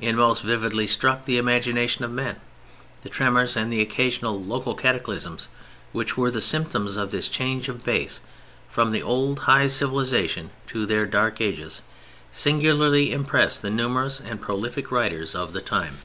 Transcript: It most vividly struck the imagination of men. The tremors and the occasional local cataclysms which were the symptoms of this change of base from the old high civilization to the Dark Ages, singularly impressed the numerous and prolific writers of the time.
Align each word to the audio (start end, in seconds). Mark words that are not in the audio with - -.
It 0.00 0.14
most 0.14 0.42
vividly 0.42 0.88
struck 0.88 1.26
the 1.26 1.38
imagination 1.38 2.04
of 2.04 2.10
men. 2.10 2.40
The 3.02 3.08
tremors 3.08 3.54
and 3.56 3.72
the 3.72 3.80
occasional 3.80 4.42
local 4.42 4.74
cataclysms 4.74 5.46
which 5.92 6.16
were 6.16 6.28
the 6.28 6.40
symptoms 6.40 6.96
of 6.96 7.12
this 7.12 7.28
change 7.28 7.68
of 7.68 7.84
base 7.84 8.20
from 8.68 8.90
the 8.90 9.00
old 9.00 9.38
high 9.46 9.68
civilization 9.68 10.50
to 10.70 10.86
the 10.86 11.06
Dark 11.06 11.40
Ages, 11.40 11.82
singularly 12.32 13.12
impressed 13.12 13.62
the 13.62 13.70
numerous 13.70 14.18
and 14.20 14.40
prolific 14.40 14.90
writers 14.90 15.36
of 15.36 15.52
the 15.52 15.60
time. 15.60 15.98